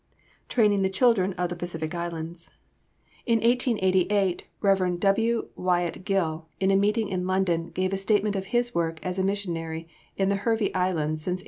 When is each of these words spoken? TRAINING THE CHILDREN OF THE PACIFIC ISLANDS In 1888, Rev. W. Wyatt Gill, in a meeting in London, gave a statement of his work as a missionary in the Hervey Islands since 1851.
TRAINING 0.49 0.81
THE 0.81 0.89
CHILDREN 0.89 1.33
OF 1.33 1.47
THE 1.49 1.55
PACIFIC 1.55 1.93
ISLANDS 1.93 2.49
In 3.27 3.35
1888, 3.37 4.45
Rev. 4.59 4.99
W. 4.99 5.49
Wyatt 5.55 6.03
Gill, 6.05 6.47
in 6.59 6.71
a 6.71 6.75
meeting 6.75 7.07
in 7.09 7.27
London, 7.27 7.67
gave 7.69 7.93
a 7.93 7.97
statement 7.97 8.35
of 8.35 8.45
his 8.45 8.73
work 8.73 8.97
as 9.05 9.19
a 9.19 9.23
missionary 9.23 9.87
in 10.17 10.29
the 10.29 10.37
Hervey 10.37 10.73
Islands 10.73 11.21
since 11.21 11.33
1851. 11.33 11.39